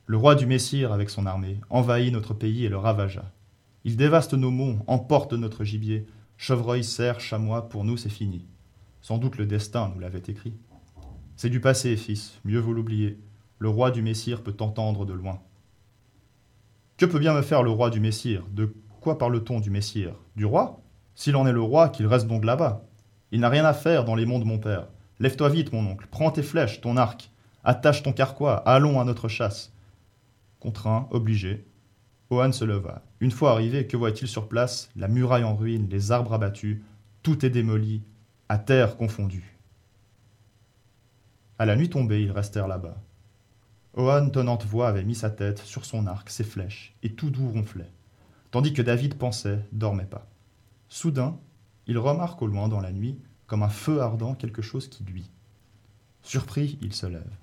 [0.07, 3.25] Le roi du Messire, avec son armée, envahit notre pays et le ravagea.
[3.85, 6.07] Il dévaste nos monts, emporte notre gibier.
[6.37, 8.47] Chevreuil, cerf, chamois, pour nous c'est fini.
[9.01, 10.55] Sans doute le destin nous l'avait écrit.
[11.35, 13.19] C'est du passé, fils, mieux vaut l'oublier.
[13.59, 15.41] Le roi du Messire peut t'entendre de loin.
[16.97, 18.45] Que peut bien me faire le roi du Messire?
[18.53, 18.73] De
[19.03, 20.81] quoi parle-t-on du Messire Du roi?
[21.15, 22.85] S'il en est le roi, qu'il reste donc là-bas.
[23.33, 24.87] Il n'a rien à faire dans les monts de mon père.
[25.19, 27.31] Lève-toi vite, mon oncle, prends tes flèches, ton arc,
[27.65, 29.73] attache ton carquois, allons à notre chasse.
[30.61, 31.67] Contraint, obligé,
[32.31, 33.03] Ohan se leva.
[33.21, 34.89] Une fois arrivé, que voit-il sur place?
[34.97, 36.81] La muraille en ruine, les arbres abattus,
[37.23, 38.03] tout est démoli,
[38.49, 39.59] à terre confondu.
[41.59, 42.97] À la nuit tombée, ils restèrent là-bas.
[43.95, 47.51] Ohan, tonnante voix, avait mis sa tête sur son arc, ses flèches, et tout doux
[47.51, 47.91] ronflait,
[48.53, 50.29] tandis que David pensait, dormait pas.
[50.89, 51.37] Soudain,
[51.89, 55.29] il remarque au loin dans la nuit, comme un feu ardent, quelque chose qui luit.
[56.23, 57.37] Surpris, il se lève,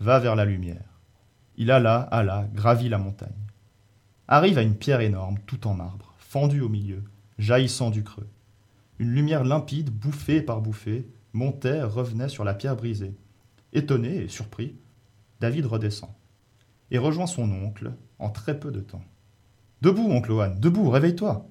[0.00, 1.00] va vers la lumière.
[1.56, 3.46] Il alla, alla, gravit la montagne
[4.28, 7.04] arrive à une pierre énorme, tout en marbre, fendue au milieu,
[7.38, 8.28] jaillissant du creux.
[8.98, 13.14] Une lumière limpide, bouffée par bouffée, montait, revenait sur la pierre brisée.
[13.72, 14.74] Étonné et surpris,
[15.40, 16.10] David redescend
[16.90, 19.04] et rejoint son oncle en très peu de temps.
[19.86, 21.46] Debout, oncle Ohan, debout, réveille-toi.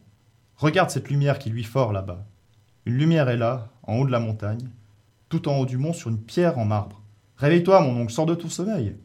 [0.58, 2.26] Regarde cette lumière qui luit fort là-bas.
[2.86, 4.72] Une lumière est là, en haut de la montagne,
[5.30, 7.02] tout en haut du mont sur une pierre en marbre.
[7.38, 8.98] Réveille-toi, mon oncle, sors de ton sommeil.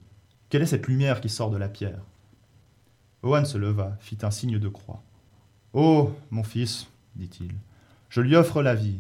[0.49, 2.01] Quelle est cette lumière qui sort de la pierre?
[3.23, 5.01] Owen se leva, fit un signe de croix.
[5.75, 7.53] Oh, mon fils, dit-il,
[8.09, 8.99] je lui offre la vie.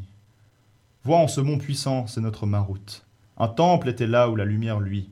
[1.02, 3.04] Vois en ce mont puissant, c'est notre maroute.
[3.36, 5.10] Un temple était là où la lumière luit.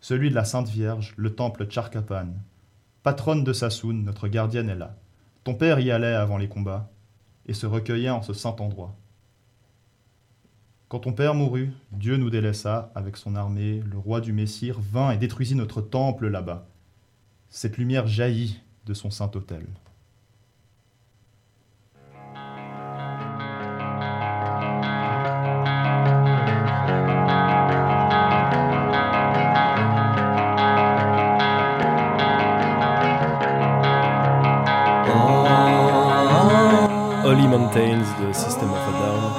[0.00, 2.28] Celui de la Sainte Vierge, le temple Tcharkapan.
[3.02, 4.94] Patronne de Sassoun, notre gardienne est là.
[5.42, 6.90] Ton père y allait avant les combats,
[7.46, 8.94] et se recueillait en ce saint endroit.
[10.88, 15.12] Quand ton père mourut, Dieu nous délaissa avec son armée, le roi du Messire vint
[15.12, 16.66] et détruisit notre temple là-bas.
[17.48, 19.64] Cette lumière jaillit de son saint autel.
[38.40, 39.32] System of a Down.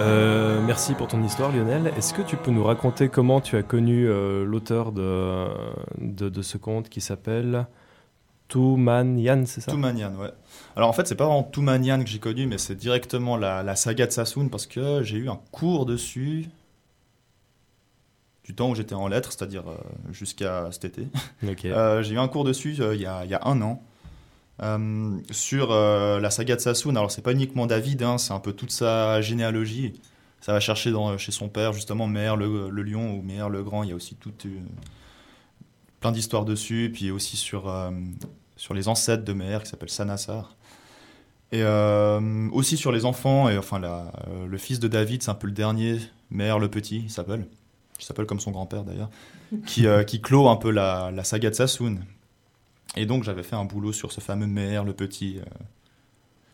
[0.00, 1.92] Euh, merci pour ton histoire, Lionel.
[1.96, 5.46] Est-ce que tu peux nous raconter comment tu as connu euh, l'auteur de,
[5.98, 7.68] de, ce conte qui s'appelle
[8.48, 9.70] Toumanian, c'est ça?
[9.70, 10.32] Toumanian, ouais.
[10.74, 14.08] Alors en fait, c'est pas vraiment Toumanian que j'ai connu, mais c'est directement la, saga
[14.08, 16.48] de Sassoon parce que j'ai eu un cours dessus
[18.42, 19.76] du temps où j'étais en lettres, c'est-à-dire euh,
[20.10, 21.06] jusqu'à cet été.
[21.40, 23.80] j'ai eu un cours dessus il y, a, y, a, un an.
[24.62, 26.94] Euh, sur euh, la saga de Sassoon.
[26.96, 29.94] Alors, c'est pas uniquement David, hein, c'est un peu toute sa généalogie.
[30.40, 33.82] Ça va chercher chez son père, justement, Mère le, Lion ou Mère le Grand.
[33.84, 34.46] Il y a aussi toute
[36.00, 36.90] plein d'histoires dessus.
[36.92, 37.90] Puis aussi sur, euh,
[38.72, 40.56] les ancêtres de Mère, qui s'appelle Sanassar.
[41.52, 41.64] Et
[42.52, 45.98] aussi sur les enfants, et enfin, le fils de David, c'est un peu le dernier,
[46.30, 47.44] Mère le Petit, il s'appelle.
[47.98, 49.10] Il s'appelle comme son grand-père d'ailleurs.
[49.66, 51.98] qui, qui clôt un peu la, la saga de Sassoon.
[52.96, 55.38] Et donc j'avais fait un boulot sur ce fameux maire, le petit.
[55.38, 55.44] euh,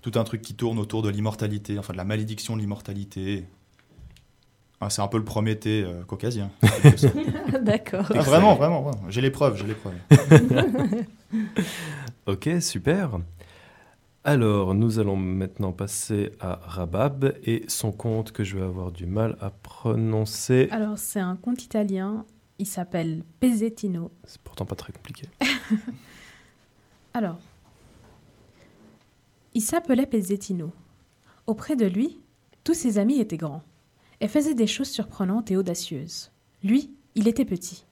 [0.03, 3.44] tout un truc qui tourne autour de l'immortalité, enfin de la malédiction de l'immortalité.
[4.81, 6.51] Ah, c'est un peu le Prométhée euh, caucasien.
[7.62, 8.05] D'accord.
[8.05, 9.09] Vraiment, vraiment, vraiment.
[9.09, 9.94] J'ai les preuves, j'ai les preuves.
[12.27, 13.18] Ok, super.
[14.25, 19.07] Alors, nous allons maintenant passer à Rabab et son conte que je vais avoir du
[19.07, 20.68] mal à prononcer.
[20.72, 22.25] Alors, c'est un conte italien.
[22.59, 24.11] Il s'appelle Pezzettino.
[24.25, 25.29] C'est pourtant pas très compliqué.
[27.16, 27.38] Alors,
[29.55, 30.70] il s'appelait Pezzettino.
[31.46, 32.20] Auprès de lui,
[32.62, 33.62] tous ses amis étaient grands
[34.20, 36.31] et faisaient des choses surprenantes et audacieuses.
[36.62, 37.87] Lui, il était petit.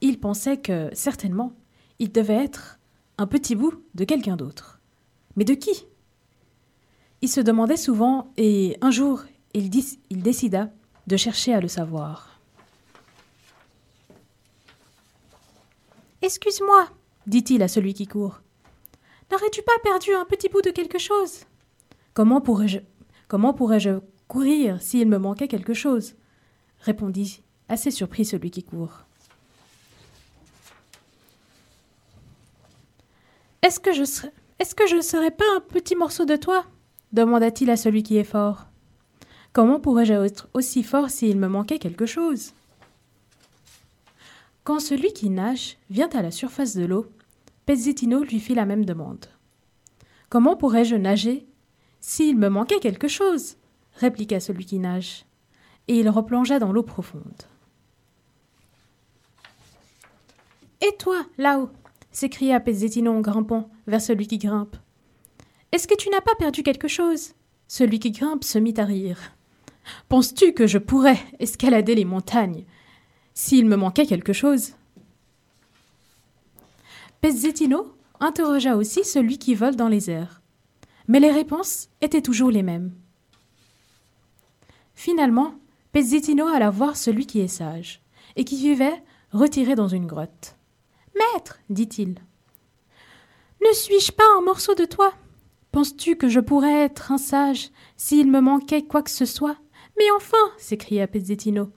[0.00, 1.52] Il pensait que, certainement,
[2.00, 2.80] il devait être
[3.18, 4.80] un petit bout de quelqu'un d'autre.
[5.36, 5.86] Mais de qui?
[7.22, 9.22] Il se demandait souvent et un jour,
[9.54, 9.70] il,
[10.10, 10.72] décida
[11.06, 12.40] de chercher à le savoir.
[16.20, 16.88] Excuse-moi,
[17.28, 18.40] dit-il à celui qui court.
[19.30, 21.44] N'aurais-tu pas perdu un petit bout de quelque chose?
[22.14, 22.78] Comment pourrais-je
[23.28, 26.14] comment pourrais-je courir s'il me manquait quelque chose?
[26.80, 29.04] répondit assez surpris celui qui court.
[33.62, 36.64] Est-ce que je serais est-ce que je ne serais pas un petit morceau de toi?
[37.12, 38.66] demanda-t-il à celui qui est fort.
[39.52, 42.52] Comment pourrais-je être aussi fort s'il me manquait quelque chose?
[44.64, 47.06] Quand celui qui nage vient à la surface de l'eau,
[47.66, 49.26] Pezzettino lui fit la même demande.
[50.28, 51.46] Comment pourrais-je nager
[52.00, 53.56] s'il me manquait quelque chose
[53.94, 55.24] répliqua celui qui nage,
[55.88, 57.42] et il replongea dans l'eau profonde.
[60.80, 61.70] Et toi, là-haut
[62.12, 64.76] s'écria Pezzettino en grimpant vers celui qui grimpe.
[65.72, 67.32] Est-ce que tu n'as pas perdu quelque chose
[67.66, 69.18] Celui qui grimpe se mit à rire.
[70.08, 72.64] Penses-tu que je pourrais escalader les montagnes
[73.34, 74.74] s'il me manquait quelque chose
[77.20, 80.42] Pezzettino interrogea aussi celui qui vole dans les airs.
[81.08, 82.92] Mais les réponses étaient toujours les mêmes.
[84.94, 85.54] Finalement,
[85.92, 88.02] Pezzettino alla voir celui qui est sage,
[88.36, 89.02] et qui vivait
[89.32, 90.56] retiré dans une grotte.
[91.14, 92.16] Maître, dit-il,
[93.66, 95.12] ne suis-je pas un morceau de toi?
[95.72, 99.56] Penses-tu que je pourrais être un sage s'il me manquait quoi que ce soit?
[99.98, 101.70] Mais enfin, s'écria Pezzettino,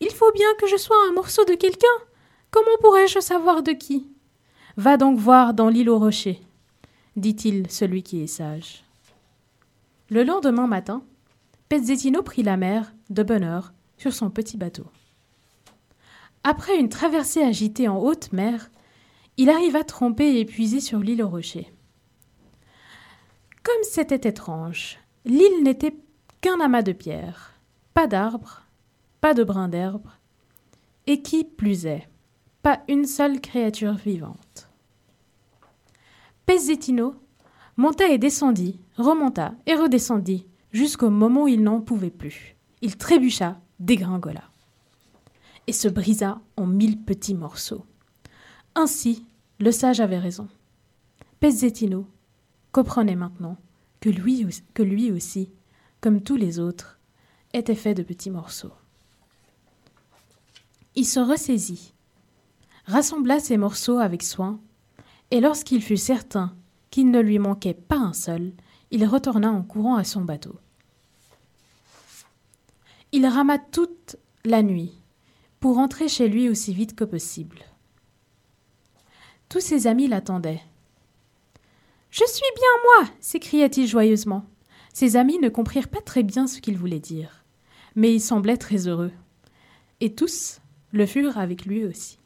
[0.00, 1.86] il faut bien que je sois un morceau de quelqu'un.
[2.50, 4.08] Comment pourrais-je savoir de qui?
[4.78, 6.40] Va donc voir dans l'île aux rochers,
[7.16, 8.84] dit-il celui qui est sage.
[10.08, 11.02] Le lendemain matin,
[11.68, 14.86] Pezzettino prit la mer, de bonne heure, sur son petit bateau.
[16.44, 18.70] Après une traversée agitée en haute mer,
[19.36, 21.72] il arriva trempé et épuisé sur l'île aux rochers.
[23.64, 25.96] Comme c'était étrange, l'île n'était
[26.40, 27.54] qu'un amas de pierres,
[27.94, 28.62] pas d'arbres,
[29.20, 30.06] pas de brin d'herbe,
[31.08, 32.08] et qui plus est,
[32.62, 34.67] pas une seule créature vivante.
[36.48, 37.14] Pezzettino
[37.76, 42.56] monta et descendit, remonta et redescendit, jusqu'au moment où il n'en pouvait plus.
[42.80, 44.44] Il trébucha, dégringola,
[45.66, 47.84] et se brisa en mille petits morceaux.
[48.74, 49.26] Ainsi,
[49.60, 50.48] le sage avait raison.
[51.38, 52.06] Pezzettino
[52.72, 53.58] comprenait maintenant
[54.00, 55.50] que lui, au- que lui aussi,
[56.00, 56.98] comme tous les autres,
[57.52, 58.72] était fait de petits morceaux.
[60.94, 61.92] Il se ressaisit,
[62.86, 64.58] rassembla ses morceaux avec soin,
[65.30, 66.54] et lorsqu'il fut certain
[66.90, 68.52] qu'il ne lui manquait pas un seul,
[68.90, 70.58] il retourna en courant à son bateau.
[73.12, 74.92] Il rama toute la nuit
[75.60, 77.58] pour rentrer chez lui aussi vite que possible.
[79.48, 80.62] Tous ses amis l'attendaient.
[82.10, 84.44] Je suis bien moi s'écria-t-il joyeusement.
[84.92, 87.44] Ses amis ne comprirent pas très bien ce qu'il voulait dire,
[87.94, 89.12] mais il semblait très heureux.
[90.00, 90.60] Et tous
[90.92, 92.18] le furent avec lui aussi.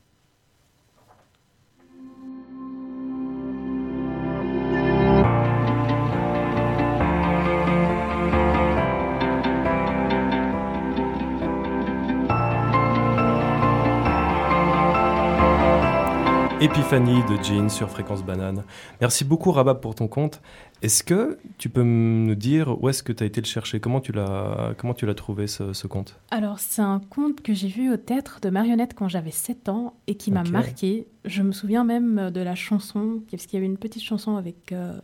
[16.62, 18.62] Épiphanie de Jean sur Fréquence Banane.
[19.00, 20.40] Merci beaucoup Rabab pour ton compte.
[20.80, 23.80] Est-ce que tu peux nous dire où est-ce que tu as été le chercher?
[23.80, 26.20] Comment tu l'as comment tu l'as trouvé ce, ce conte?
[26.30, 29.94] Alors, c'est un conte que j'ai vu au théâtre de marionnettes quand j'avais 7 ans
[30.06, 31.08] et qui m'a marqué.
[31.24, 34.70] Je me souviens même de la chanson, parce qu'il y avait une petite chanson avec
[34.70, 34.96] euh,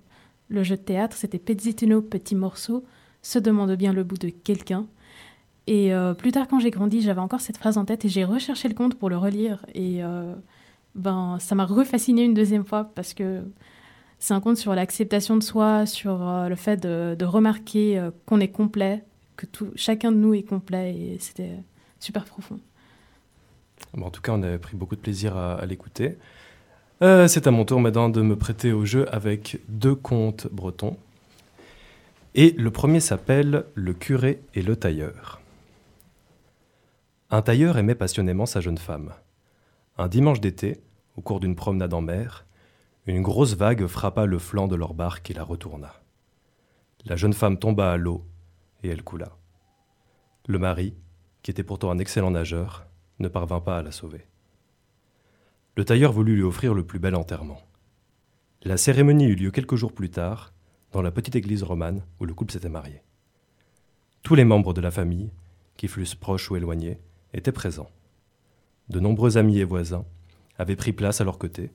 [0.46, 2.84] le jeu de théâtre, c'était Pezzettino, petit morceau,
[3.20, 4.86] se demande bien le bout de quelqu'un.
[5.66, 8.24] Et euh, plus tard, quand j'ai grandi, j'avais encore cette phrase en tête et j'ai
[8.24, 9.66] recherché le conte pour le relire.
[9.74, 10.34] Et euh,
[10.94, 13.42] ben, ça m'a refasciné une deuxième fois parce que
[14.18, 18.40] c'est un conte sur l'acceptation de soi, sur euh, le fait de, remarquer euh, qu'on
[18.40, 19.04] est complet,
[19.36, 21.56] que tout, chacun de nous est complet et c'était
[22.00, 22.58] super profond.
[24.00, 26.18] En tout cas, on avait pris beaucoup de plaisir à, à l'écouter.
[27.00, 30.96] Euh, c'est à mon tour maintenant de me prêter au jeu avec deux contes bretons.
[32.34, 35.40] Et le premier s'appelle Le curé et le tailleur.
[37.30, 39.12] Un tailleur aimait passionnément sa jeune femme.
[40.00, 40.80] Un dimanche d'été,
[41.16, 42.46] au cours d'une promenade en mer,
[43.06, 45.92] une grosse vague frappa le flanc de leur barque et la retourna.
[47.04, 48.24] La jeune femme tomba à l'eau
[48.84, 49.36] et elle coula.
[50.46, 50.94] Le mari,
[51.42, 52.86] qui était pourtant un excellent nageur,
[53.18, 54.24] ne parvint pas à la sauver.
[55.74, 57.60] Le tailleur voulut lui offrir le plus bel enterrement.
[58.62, 60.52] La cérémonie eut lieu quelques jours plus tard,
[60.92, 63.02] dans la petite église romane où le couple s'était marié.
[64.22, 65.32] Tous les membres de la famille,
[65.76, 67.00] qui fussent proches ou éloignés,
[67.34, 67.90] étaient présents.
[68.88, 70.04] De nombreux amis et voisins
[70.56, 71.70] avaient pris place à leur côté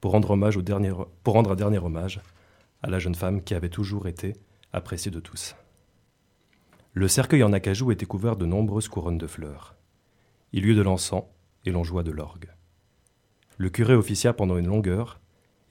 [0.00, 2.20] pour rendre, un dernier hommage
[2.82, 4.34] à la jeune femme qui avait toujours été
[4.72, 5.56] appréciée de tous.
[6.92, 9.76] Le cercueil en acajou était couvert de nombreuses couronnes de fleurs.
[10.52, 11.24] Il y eut de l'encens
[11.64, 12.50] et l'on joua de l'orgue.
[13.58, 15.20] Le curé officia pendant une longue heure,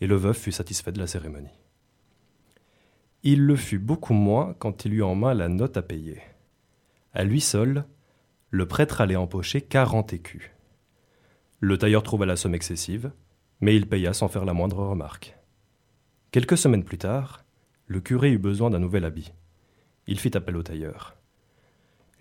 [0.02, 1.60] et le veuf fut satisfait de la cérémonie.
[3.24, 6.22] Il le fut beaucoup moins quand il eut en main la note à payer.
[7.14, 7.86] À lui seul,
[8.50, 10.52] le prêtre allait empocher quarante écus.
[11.60, 13.12] Le tailleur trouva la somme excessive,
[13.60, 15.38] mais il paya sans faire la moindre remarque.
[16.32, 17.44] Quelques semaines plus tard,
[17.88, 19.34] le curé eut besoin d'un nouvel habit.
[20.08, 21.16] Il fit appel au tailleur.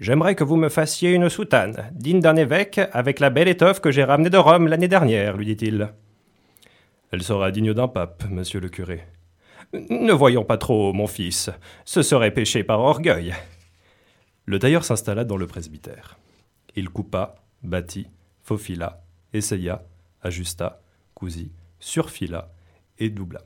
[0.01, 3.91] J'aimerais que vous me fassiez une soutane, digne d'un évêque, avec la belle étoffe que
[3.91, 5.93] j'ai ramenée de Rome l'année dernière, lui dit-il.
[7.11, 9.05] Elle sera digne d'un pape, monsieur le curé.
[9.73, 11.51] Ne voyons pas trop, mon fils,
[11.85, 13.35] ce serait péché par orgueil.
[14.47, 16.19] Le tailleur s'installa dans le presbytère.
[16.75, 18.09] Il coupa, battit,
[18.43, 19.85] faufila, essaya,
[20.23, 20.83] ajusta,
[21.15, 22.53] cousit, surfila
[22.99, 23.43] et doubla,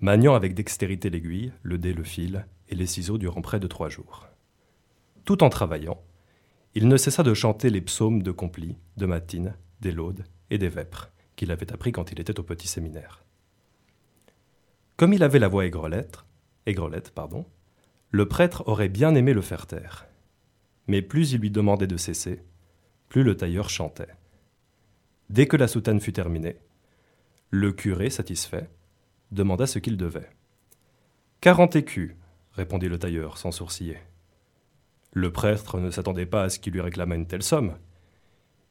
[0.00, 3.88] maniant avec dextérité l'aiguille, le dé, le fil et les ciseaux durant près de trois
[3.88, 4.28] jours
[5.24, 6.00] tout en travaillant,
[6.74, 10.68] il ne cessa de chanter les psaumes de Compli, de Matine, des Laudes et des
[10.68, 13.24] Vêpres, qu'il avait appris quand il était au petit séminaire.
[14.96, 16.24] Comme il avait la voix aigrelette,
[16.66, 17.46] aigrelette pardon,
[18.10, 20.06] le prêtre aurait bien aimé le faire taire.
[20.86, 22.44] Mais plus il lui demandait de cesser,
[23.08, 24.14] plus le tailleur chantait.
[25.34, 26.58] Dès que la soutane fut terminée,
[27.50, 28.70] le curé, satisfait,
[29.32, 30.30] demanda ce qu'il devait.
[31.40, 32.14] Quarante écus,
[32.52, 33.98] répondit le tailleur sans sourciller.
[35.12, 37.74] Le prêtre ne s'attendait pas à ce qu'il lui réclamât une telle somme.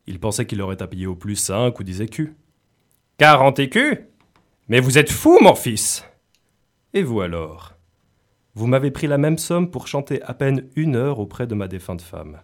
[0.08, 2.32] Il pensait qu'il aurait à payer au plus cinq ou dix écus.
[3.18, 3.98] Quarante écus
[4.70, 6.06] Mais vous êtes fou, mon fils
[6.94, 7.74] Et vous alors?
[8.56, 11.68] Vous m'avez pris la même somme pour chanter à peine une heure auprès de ma
[11.68, 12.40] défunte femme.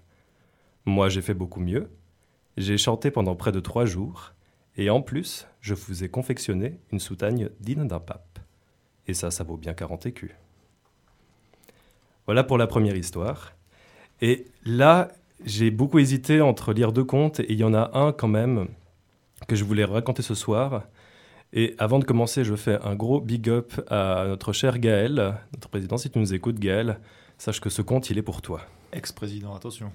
[0.84, 1.89] Moi, j'ai fait beaucoup mieux.
[2.60, 4.34] J'ai chanté pendant près de trois jours,
[4.76, 8.38] et en plus, je vous ai confectionné une soutagne digne d'un pape.
[9.08, 10.32] Et ça, ça vaut bien quarante écus.
[12.26, 13.54] Voilà pour la première histoire.
[14.19, 15.08] Et là,
[15.45, 18.67] j'ai beaucoup hésité entre lire deux contes, et il y en a un quand même
[19.48, 20.84] que je voulais raconter ce soir.
[21.54, 25.69] Et avant de commencer, je fais un gros big up à notre cher Gaël, notre
[25.69, 25.95] président.
[25.95, 27.00] Si tu nous écoutes, Gaël,
[27.38, 28.60] sache que ce conte, il est pour toi.
[28.91, 29.93] Ex-président, attention.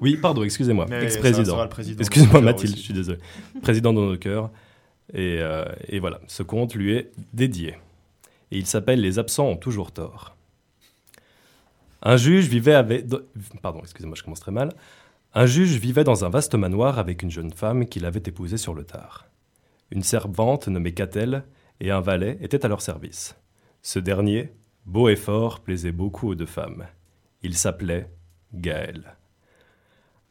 [0.00, 0.86] Oui, pardon, excusez-moi.
[0.90, 1.68] Ex-président.
[1.98, 3.18] Excusez-moi, Mathilde, je suis désolé.
[3.62, 4.50] président de nos cœurs.
[5.12, 7.76] Et, euh, et voilà, ce conte lui est dédié.
[8.50, 10.36] Et il s'appelle Les absents ont toujours tort.
[12.02, 13.06] Un juge vivait avec...
[13.62, 14.72] Pardon, excusez-moi, je commence très mal.
[15.34, 18.74] Un juge vivait dans un vaste manoir avec une jeune femme qu'il avait épousée sur
[18.74, 19.26] le tard.
[19.90, 21.44] Une servante nommée Catel
[21.80, 23.36] et un valet étaient à leur service.
[23.82, 24.52] Ce dernier,
[24.84, 26.86] beau et fort, plaisait beaucoup aux deux femmes.
[27.42, 28.10] Il s'appelait
[28.54, 29.16] Gaël.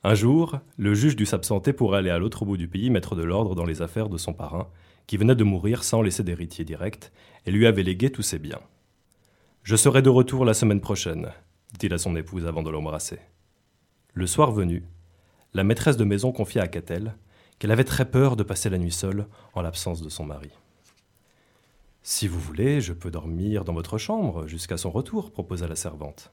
[0.08, 3.24] Un jour, le juge dut s'absenter pour aller à l'autre bout du pays mettre de
[3.24, 4.70] l'ordre dans les affaires de son parrain,
[5.08, 7.12] qui venait de mourir sans laisser d'héritier direct,
[7.48, 8.62] et lui avait légué tous ses biens.
[9.64, 11.32] Je serai de retour la semaine prochaine,
[11.72, 13.18] dit-il à son épouse avant de l'embrasser.
[14.14, 14.84] Le soir venu,
[15.56, 17.16] la maîtresse de maison confia à Catel
[17.58, 20.52] qu'elle avait très peur de passer la nuit seule en l'absence de son mari.
[22.04, 26.32] Si vous voulez, je peux dormir dans votre chambre jusqu'à son retour, proposa la servante.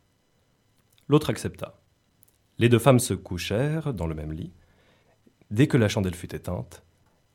[1.08, 1.81] L'autre accepta.
[2.62, 4.52] Les deux femmes se couchèrent dans le même lit.
[5.50, 6.84] Dès que la chandelle fut éteinte,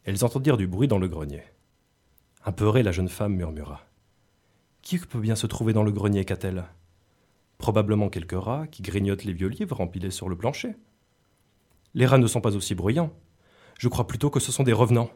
[0.05, 1.43] elles entendirent du bruit dans le grenier.
[2.45, 3.81] Apeurée, la jeune femme murmura.
[4.81, 6.63] Qui peut bien se trouver dans le grenier, qu'a-t-elle?
[7.57, 10.77] Probablement quelques rats qui grignotent les vieux livres empilés sur le plancher.
[11.93, 13.11] Les rats ne sont pas aussi bruyants.
[13.79, 15.11] Je crois plutôt que ce sont des revenants.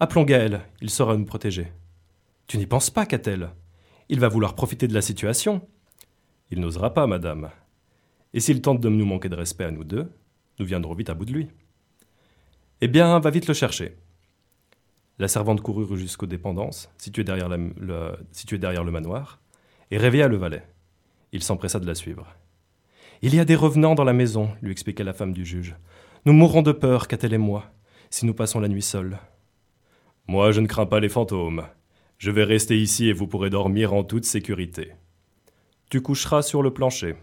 [0.00, 1.72] Appelons Gaël, il saura nous protéger.
[2.46, 3.52] Tu n'y penses pas, qu'a-t-elle?
[4.10, 5.66] Il va vouloir profiter de la situation.
[6.50, 7.50] Il n'osera pas, madame.
[8.34, 10.10] Et s'il tente de nous manquer de respect à nous deux,
[10.58, 11.48] nous viendrons vite à bout de lui.
[12.80, 13.96] Eh bien, va vite le chercher.
[15.18, 19.40] La servante courut jusqu'aux dépendances, situées derrière, le, situées derrière le manoir,
[19.90, 20.62] et réveilla le valet.
[21.32, 22.26] Il s'empressa de la suivre.
[23.20, 25.74] Il y a des revenants dans la maison, lui expliqua la femme du juge.
[26.24, 27.72] Nous mourrons de peur, qu'a-t-elle et moi,
[28.10, 29.18] si nous passons la nuit seuls.
[30.28, 31.64] Moi, je ne crains pas les fantômes.
[32.18, 34.92] Je vais rester ici et vous pourrez dormir en toute sécurité.
[35.90, 37.16] Tu coucheras sur le plancher.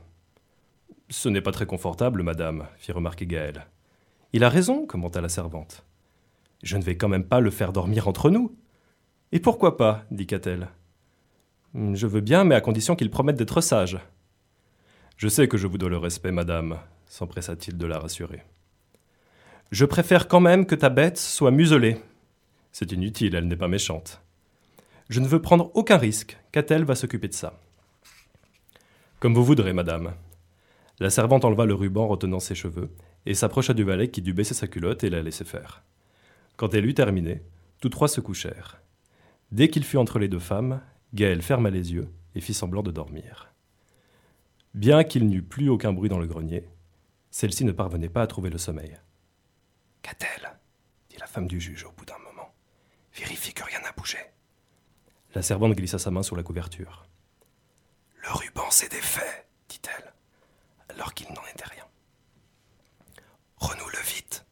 [1.10, 3.68] Ce n'est pas très confortable, madame, fit remarquer Gaël.
[4.34, 5.86] Il a raison, commenta la servante.
[6.64, 8.58] Je ne vais quand même pas le faire dormir entre nous.
[9.32, 10.70] Et pourquoi pas dit Catel.
[11.76, 14.00] Je veux bien, mais à condition qu'il promette d'être sage.
[15.18, 18.44] Je sais que je vous dois le respect, madame, s'empressa-t-il de la rassurer.
[19.72, 21.98] Je préfère quand même que ta bête soit muselée.
[22.72, 24.22] C'est inutile, elle n'est pas méchante.
[25.10, 26.38] Je ne veux prendre aucun risque.
[26.52, 27.60] Catel va s'occuper de ça.
[29.20, 30.14] Comme vous voudrez, madame.
[31.00, 32.90] La servante enleva le ruban retenant ses cheveux
[33.26, 35.84] et s'approcha du valet qui dut baisser sa culotte et la laisser faire.
[36.56, 37.42] Quand elle eut terminé,
[37.82, 38.82] tous trois se couchèrent.
[39.52, 40.82] Dès qu'il fut entre les deux femmes,
[41.14, 43.54] Gaël ferma les yeux et fit semblant de dormir.
[44.74, 46.68] Bien qu'il n'eût plus aucun bruit dans le grenier,
[47.30, 48.98] celle-ci ne parvenait pas à trouver le sommeil.
[50.02, 50.50] Qu'a-t-elle?
[51.10, 52.54] dit la femme du juge au bout d'un moment.
[53.14, 54.18] Vérifie que rien n'a bougé.
[55.34, 57.06] La servante glissa sa main sur la couverture.
[58.24, 59.45] Le ruban s'est défait,
[60.96, 61.84] alors qu'il n'en était rien.
[63.58, 64.46] Renoue-le vite.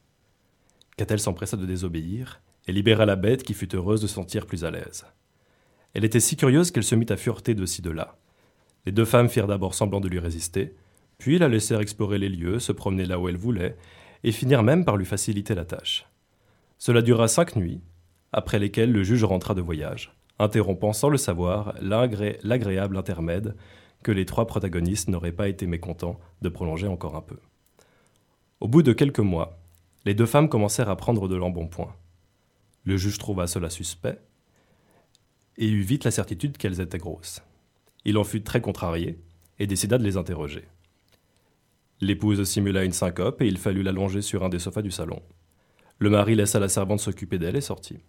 [0.98, 4.64] Catel s'empressa de désobéir et libéra la bête qui fut heureuse de se sentir plus
[4.64, 5.06] à l'aise.
[5.94, 8.18] Elle était si curieuse qu'elle se mit à fureter de ci de là.
[8.86, 10.76] Les deux femmes firent d'abord semblant de lui résister,
[11.18, 13.78] puis la laissèrent explorer les lieux, se promener là où elle voulait,
[14.24, 16.08] et finirent même par lui faciliter la tâche.
[16.78, 17.82] Cela dura cinq nuits,
[18.32, 23.56] après lesquelles le juge rentra de voyage, interrompant sans le savoir l'agréable intermède
[24.04, 27.38] que les trois protagonistes n'auraient pas été mécontents de prolonger encore un peu.
[28.60, 29.60] Au bout de quelques mois,
[30.06, 31.96] les deux femmes commencèrent à prendre de l'embonpoint.
[32.84, 34.20] Le juge trouva cela suspect
[35.58, 37.42] et eut vite la certitude qu'elles étaient grosses.
[38.06, 39.20] Il en fut très contrarié
[39.60, 40.66] et décida de les interroger.
[42.02, 45.22] L'épouse simula une syncope et il fallut l'allonger sur un des sofas du salon.
[46.00, 48.00] Le mari laissa la servante s'occuper d'elle et sortit.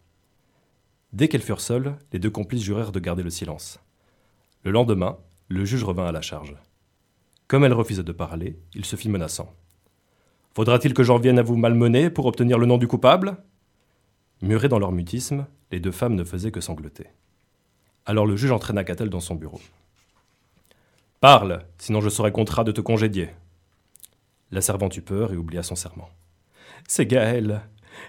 [1.12, 3.78] Dès qu'elles furent seules, les deux complices jurèrent de garder le silence.
[4.64, 5.18] Le lendemain,
[5.54, 6.56] le juge revint à la charge.
[7.46, 9.52] Comme elle refusait de parler, il se fit menaçant.
[10.54, 13.36] Faudra-t-il que j'en vienne à vous malmener pour obtenir le nom du coupable?
[14.42, 17.06] Murées dans leur mutisme, les deux femmes ne faisaient que sangloter.
[18.04, 19.60] Alors le juge entraîna Catel dans son bureau.
[21.20, 23.30] Parle, sinon je serai contraint de te congédier.
[24.50, 26.10] La servante eut peur et oublia son serment.
[26.88, 27.62] C'est Gaël.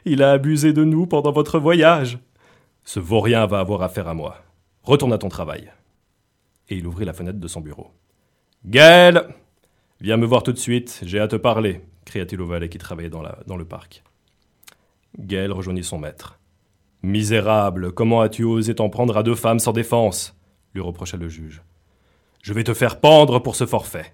[0.03, 2.17] Il a abusé de nous pendant votre voyage.
[2.83, 4.43] Ce vaurien va avoir affaire à moi.
[4.83, 5.71] Retourne à ton travail.
[6.69, 7.91] Et il ouvrit la fenêtre de son bureau.
[8.65, 9.29] Gaël
[10.01, 13.09] Viens me voir tout de suite, j'ai à te parler, cria-t-il au valet qui travaillait
[13.09, 14.03] dans, le parc.
[15.17, 16.37] Gaël rejoignit son maître.
[17.01, 20.35] Misérable, comment as-tu osé t'en prendre à deux femmes sans défense?
[20.73, 21.63] lui reprocha le juge.
[22.41, 24.13] Je vais te faire pendre pour ce forfait.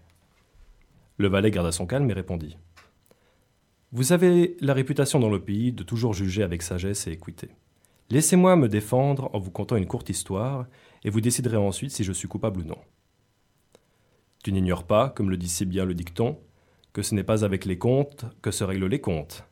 [1.18, 2.58] Le valet garda son calme et répondit.
[3.92, 7.50] Vous avez la réputation dans le pays de toujours juger avec sagesse et équité.
[8.10, 10.68] Laissez-moi me défendre en vous contant une courte histoire,
[11.04, 12.78] et vous déciderez ensuite si je suis coupable ou non.
[14.44, 16.40] Tu n'ignores pas, comme le dit si bien le dicton,
[16.94, 19.46] que ce n'est pas avec les comptes que se règlent les comptes.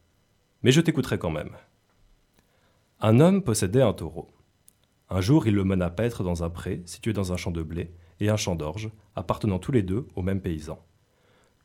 [0.64, 1.52] Mais je t'écouterai quand même.
[3.00, 4.30] Un homme possédait un taureau.
[5.10, 7.94] Un jour, il le mena paître dans un pré situé dans un champ de blé
[8.20, 10.80] et un champ d'orge, appartenant tous les deux au même paysan.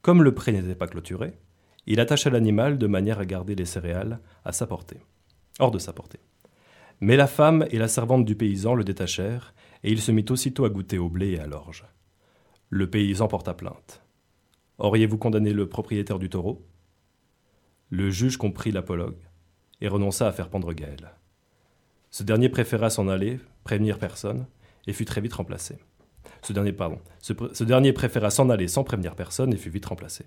[0.02, 1.34] Comme le pré n'était pas clôturé,
[1.86, 5.00] il attacha l'animal de manière à garder les céréales à sa portée,
[5.58, 6.20] hors de sa portée.
[7.00, 9.54] Mais la femme et la servante du paysan le détachèrent,
[9.84, 11.84] et il se mit aussitôt à goûter au blé et à l'orge.
[12.70, 14.02] Le paysan porta plainte.
[14.78, 16.66] Auriez-vous condamné le propriétaire du taureau?
[17.90, 19.20] Le juge comprit l'apologue
[19.80, 21.12] et renonça à faire pendre Gaël.
[22.10, 24.46] Ce dernier préféra s'en aller, prévenir personne,
[24.86, 25.78] et fut très vite remplacé.
[26.42, 30.24] Ce dernier, pardon, ce dernier préféra s'en aller sans prévenir personne et fut vite remplacé.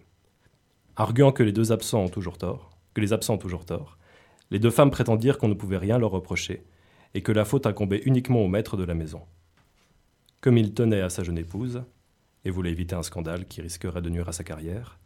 [0.96, 3.98] Arguant que les deux absents ont toujours tort, que les absents ont toujours tort,
[4.52, 6.66] les deux femmes prétendirent qu'on ne pouvait rien leur reprocher
[7.14, 9.24] et que la faute incombait uniquement au maître de la maison.
[10.40, 11.84] Comme il tenait à sa jeune épouse
[12.46, 15.00] et voulait éviter un scandale qui risquerait de nuire à sa carrière,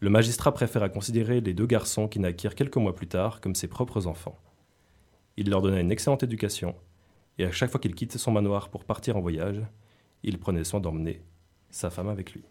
[0.00, 3.68] le magistrat préféra considérer les deux garçons qui naquirent quelques mois plus tard comme ses
[3.68, 4.38] propres enfants.
[5.36, 6.74] Il leur donna une excellente éducation,
[7.38, 9.60] et à chaque fois qu'il quittait son manoir pour partir en voyage,
[10.22, 11.22] il prenait soin d'emmener
[11.70, 12.44] sa femme avec lui.